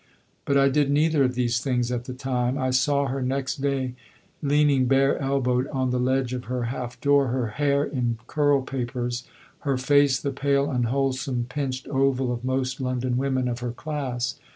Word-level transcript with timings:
But 0.45 0.57
I 0.57 0.67
did 0.67 0.89
neither 0.89 1.23
of 1.23 1.35
these 1.35 1.59
things 1.59 1.91
at 1.91 2.05
the 2.05 2.13
time. 2.15 2.57
I 2.57 2.71
saw 2.71 3.05
her 3.05 3.21
next 3.21 3.57
day 3.57 3.93
leaning 4.41 4.87
bare 4.87 5.15
elbowed 5.19 5.67
on 5.67 5.91
the 5.91 5.99
ledge 5.99 6.33
of 6.33 6.45
her 6.45 6.63
half 6.73 6.99
door, 7.01 7.27
her 7.27 7.49
hair 7.49 7.83
in 7.83 8.17
curl 8.25 8.63
papers, 8.63 9.27
her 9.59 9.77
face 9.77 10.19
the 10.19 10.31
pale 10.31 10.71
unwholesome 10.71 11.45
pinched 11.49 11.87
oval 11.87 12.31
of 12.31 12.43
most 12.43 12.81
London 12.81 13.15
women 13.15 13.47
of 13.47 13.59
her 13.59 13.73
class. 13.73 14.39